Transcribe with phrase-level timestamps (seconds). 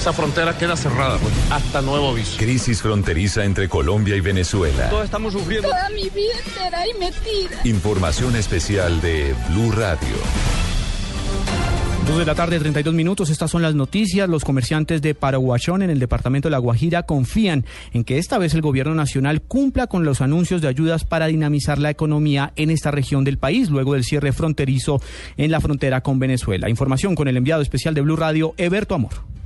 [0.00, 2.38] Esa frontera queda cerrada pues, hasta nuevo aviso.
[2.38, 4.88] Crisis fronteriza entre Colombia y Venezuela.
[4.88, 5.68] Todos estamos sufriendo.
[5.68, 7.60] Toda mi vida entera y metida.
[7.64, 10.16] Información especial de Blue Radio.
[12.08, 13.28] 2 de la tarde, 32 minutos.
[13.28, 14.26] Estas son las noticias.
[14.26, 18.54] Los comerciantes de Paraguachón en el departamento de La Guajira confían en que esta vez
[18.54, 22.90] el gobierno nacional cumpla con los anuncios de ayudas para dinamizar la economía en esta
[22.90, 24.98] región del país luego del cierre fronterizo
[25.36, 26.70] en la frontera con Venezuela.
[26.70, 29.39] Información con el enviado especial de Blue Radio, Eberto Amor.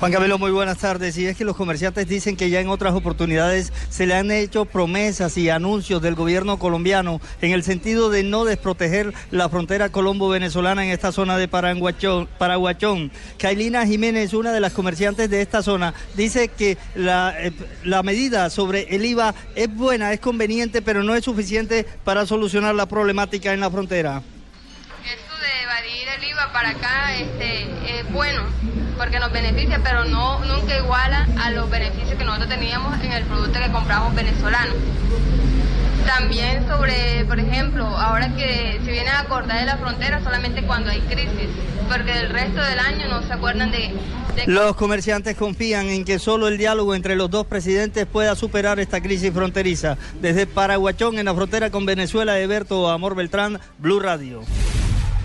[0.00, 1.18] Juan Camilo, muy buenas tardes.
[1.18, 4.64] Y es que los comerciantes dicen que ya en otras oportunidades se le han hecho
[4.64, 10.84] promesas y anuncios del gobierno colombiano en el sentido de no desproteger la frontera colombo-venezolana
[10.84, 13.10] en esta zona de Paraguachón.
[13.38, 17.50] Kailina Jiménez, una de las comerciantes de esta zona, dice que la, eh,
[17.82, 22.76] la medida sobre el IVA es buena, es conveniente, pero no es suficiente para solucionar
[22.76, 24.22] la problemática en la frontera.
[26.52, 27.62] Para acá este,
[28.00, 28.42] es bueno
[28.96, 33.24] porque nos beneficia, pero no nunca iguala a los beneficios que nosotros teníamos en el
[33.24, 34.72] producto que compramos venezolano.
[36.04, 40.90] También sobre, por ejemplo, ahora que se viene a acordar de la frontera solamente cuando
[40.90, 41.48] hay crisis,
[41.86, 43.94] porque el resto del año no se acuerdan de...
[44.34, 44.46] de...
[44.46, 49.00] Los comerciantes confían en que solo el diálogo entre los dos presidentes pueda superar esta
[49.00, 49.96] crisis fronteriza.
[50.20, 54.42] Desde Paraguachón, en la frontera con Venezuela, Eberto Amor Beltrán, Blue Radio.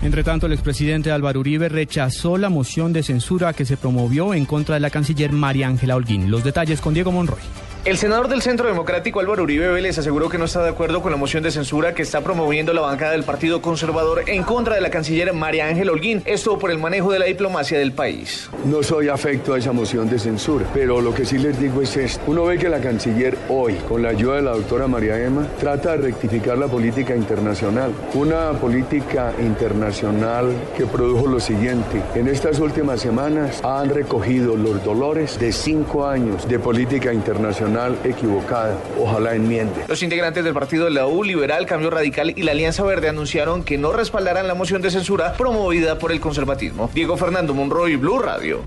[0.02, 4.44] Entre tanto, el expresidente Álvaro Uribe rechazó la moción de censura que se promovió en
[4.44, 6.30] contra de la canciller María Ángela Holguín.
[6.30, 7.40] Los detalles con Diego Monroy.
[7.84, 11.10] El senador del Centro Democrático Álvaro Uribe Vélez aseguró que no está de acuerdo con
[11.10, 14.80] la moción de censura que está promoviendo la bancada del Partido Conservador en contra de
[14.80, 18.48] la canciller María Ángela Holguín, esto por el manejo de la diplomacia del país.
[18.64, 21.94] No soy afecto a esa moción de censura, pero lo que sí les digo es
[21.98, 22.22] esto.
[22.26, 25.90] Uno ve que la canciller hoy, con la ayuda de la doctora María Emma, trata
[25.90, 27.92] de rectificar la política internacional.
[28.14, 32.02] Una política internacional que produjo lo siguiente.
[32.14, 37.73] En estas últimas semanas han recogido los dolores de cinco años de política internacional
[38.04, 38.78] equivocada.
[38.98, 39.84] Ojalá enmiende.
[39.88, 43.64] Los integrantes del partido de la U, Liberal, Cambio Radical y la Alianza Verde anunciaron
[43.64, 46.90] que no respaldarán la moción de censura promovida por el conservatismo.
[46.94, 48.62] Diego Fernando Monroy, Blue Radio.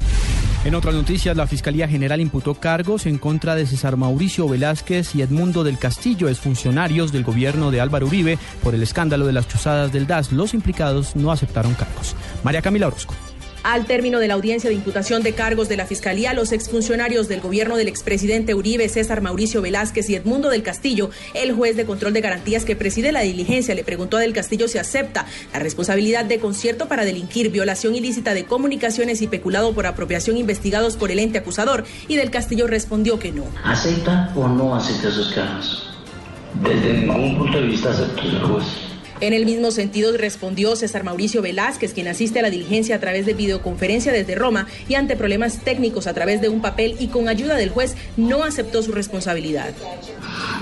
[0.66, 5.22] En otras noticias, la Fiscalía General imputó cargos en contra de César Mauricio Velázquez y
[5.22, 9.94] Edmundo del Castillo, exfuncionarios del gobierno de Álvaro Uribe, por el escándalo de las chuzadas
[9.94, 10.34] del DAS.
[10.34, 12.16] Los implicados no aceptaron cargos.
[12.44, 13.13] María Camila Orozco.
[13.63, 17.41] Al término de la audiencia de imputación de cargos de la Fiscalía, los exfuncionarios del
[17.41, 22.13] gobierno del expresidente Uribe, César Mauricio Velázquez y Edmundo del Castillo, el juez de control
[22.13, 26.25] de garantías que preside la diligencia, le preguntó a del Castillo si acepta la responsabilidad
[26.25, 31.19] de concierto para delinquir, violación ilícita de comunicaciones y peculado por apropiación investigados por el
[31.19, 33.45] ente acusador, y del Castillo respondió que no.
[33.63, 35.89] ¿Acepta o no acepta esos cargos?
[36.63, 38.87] Desde ningún punto de vista acepto, señor juez.
[39.19, 43.25] En el mismo sentido respondió César Mauricio Velázquez, quien asiste a la diligencia a través
[43.25, 47.27] de videoconferencia desde Roma y ante problemas técnicos a través de un papel y con
[47.27, 49.73] ayuda del juez no aceptó su responsabilidad.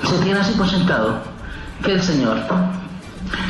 [0.09, 1.21] Se tiene así por sentado
[1.83, 2.84] que el señor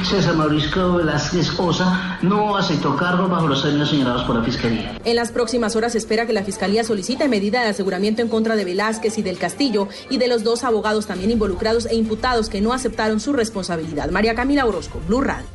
[0.03, 4.99] César Mauricio Velázquez Osa no aceptó cargo bajo los términos señalados por la Fiscalía.
[5.03, 8.55] En las próximas horas se espera que la Fiscalía solicite medida de aseguramiento en contra
[8.55, 12.61] de Velázquez y del Castillo y de los dos abogados también involucrados e imputados que
[12.61, 14.09] no aceptaron su responsabilidad.
[14.11, 15.54] María Camila Orozco, Blue Radio.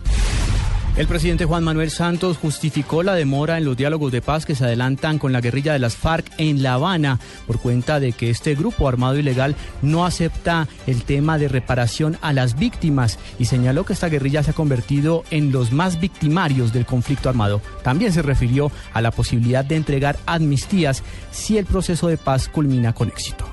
[0.97, 4.65] El presidente Juan Manuel Santos justificó la demora en los diálogos de paz que se
[4.65, 8.55] adelantan con la guerrilla de las FARC en La Habana por cuenta de que este
[8.55, 13.93] grupo armado ilegal no acepta el tema de reparación a las víctimas y señaló que
[13.93, 17.63] esta guerrilla se ha convertido en los más victimarios del conflicto armado.
[17.83, 22.93] También se refirió a la posibilidad de entregar amnistías si el proceso de paz culmina
[22.93, 23.47] con éxito.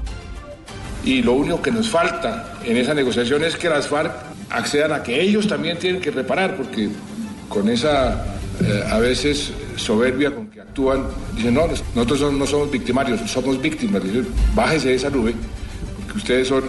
[1.05, 4.11] Y lo único que nos falta en esa negociación es que las FARC
[4.49, 6.89] accedan a que ellos también tienen que reparar, porque
[7.49, 8.25] con esa
[8.59, 11.05] eh, a veces soberbia con que actúan,
[11.35, 14.03] dicen, no, nosotros no somos victimarios, somos víctimas.
[14.03, 15.35] Dicen, bájese de esa nube,
[15.97, 16.63] porque ustedes son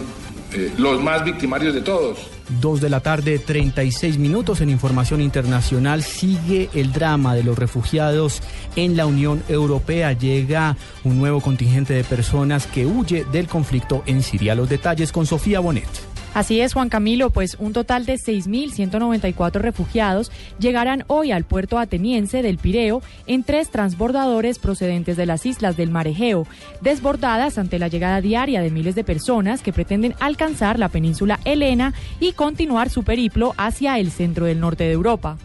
[0.53, 2.19] eh, los más victimarios de todos.
[2.61, 6.01] Dos de la tarde, 36 minutos en información internacional.
[6.01, 8.41] Sigue el drama de los refugiados
[8.75, 10.13] en la Unión Europea.
[10.13, 14.55] Llega un nuevo contingente de personas que huye del conflicto en Siria.
[14.55, 16.08] Los detalles con Sofía Bonet.
[16.39, 22.41] Así es, Juan Camilo, pues un total de 6.194 refugiados llegarán hoy al puerto ateniense
[22.41, 26.47] del Pireo en tres transbordadores procedentes de las islas del Mar Egeo,
[26.79, 31.93] desbordadas ante la llegada diaria de miles de personas que pretenden alcanzar la península Helena
[32.21, 35.37] y continuar su periplo hacia el centro del norte de Europa.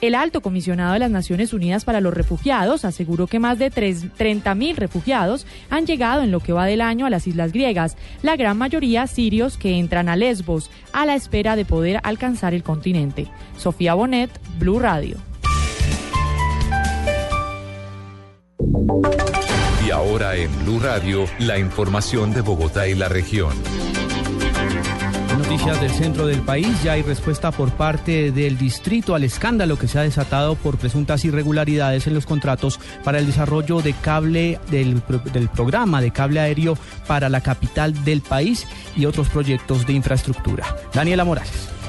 [0.00, 4.76] El alto comisionado de las Naciones Unidas para los Refugiados aseguró que más de 30.000
[4.76, 8.56] refugiados han llegado en lo que va del año a las islas griegas, la gran
[8.56, 13.26] mayoría sirios que entran a Lesbos, a la espera de poder alcanzar el continente.
[13.58, 15.18] Sofía Bonet, Blue Radio.
[19.86, 23.52] Y ahora en Blue Radio, la información de Bogotá y la región.
[25.50, 26.80] Noticias del centro del país.
[26.84, 31.24] Ya hay respuesta por parte del distrito al escándalo que se ha desatado por presuntas
[31.24, 35.02] irregularidades en los contratos para el desarrollo de cable del,
[35.32, 38.64] del programa de cable aéreo para la capital del país
[38.94, 40.64] y otros proyectos de infraestructura.
[40.94, 41.79] Daniela Morales.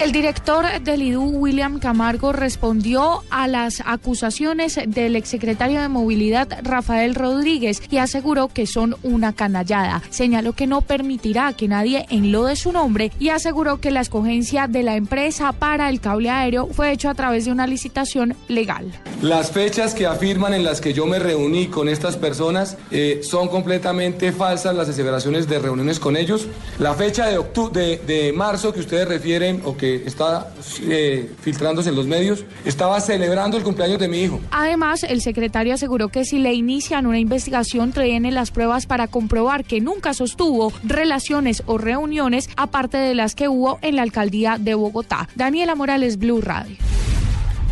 [0.00, 7.14] El director del IDU, William Camargo, respondió a las acusaciones del exsecretario de Movilidad, Rafael
[7.14, 10.02] Rodríguez, y aseguró que son una canallada.
[10.10, 14.82] Señaló que no permitirá que nadie enlode su nombre y aseguró que la escogencia de
[14.82, 18.92] la empresa para el cable aéreo fue hecho a través de una licitación legal.
[19.22, 23.46] Las fechas que afirman en las que yo me reuní con estas personas eh, son
[23.48, 26.48] completamente falsas las aseveraciones de reuniones con ellos.
[26.80, 27.42] La fecha de,
[27.72, 30.52] de, de marzo que ustedes refieren o que está
[30.82, 34.40] eh, filtrándose en los medios, estaba celebrando el cumpleaños de mi hijo.
[34.50, 39.64] Además, el secretario aseguró que si le inician una investigación, traen las pruebas para comprobar
[39.64, 44.74] que nunca sostuvo relaciones o reuniones aparte de las que hubo en la alcaldía de
[44.74, 45.28] Bogotá.
[45.34, 46.76] Daniela Morales, Blue Radio.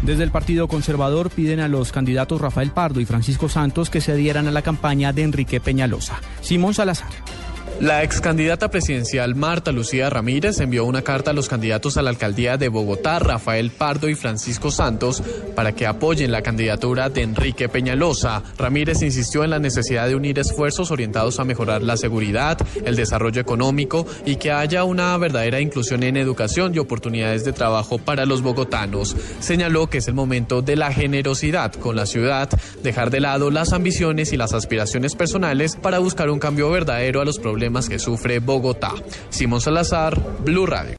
[0.03, 4.13] Desde el Partido Conservador piden a los candidatos Rafael Pardo y Francisco Santos que se
[4.13, 6.21] adhieran a la campaña de Enrique Peñalosa.
[6.41, 7.11] Simón Salazar.
[7.81, 12.11] La ex candidata presidencial Marta Lucía Ramírez envió una carta a los candidatos a la
[12.11, 15.23] alcaldía de Bogotá, Rafael Pardo y Francisco Santos,
[15.57, 18.43] para que apoyen la candidatura de Enrique Peñalosa.
[18.57, 23.41] Ramírez insistió en la necesidad de unir esfuerzos orientados a mejorar la seguridad, el desarrollo
[23.41, 28.43] económico y que haya una verdadera inclusión en educación y oportunidades de trabajo para los
[28.43, 29.17] bogotanos.
[29.41, 32.49] Señaló que es el momento de la generosidad con la ciudad,
[32.83, 37.25] dejar de lado las ambiciones y las aspiraciones personales para buscar un cambio verdadero a
[37.25, 38.93] los problemas que sufre Bogotá.
[39.31, 40.91] Simón Salazar, Blue Radio.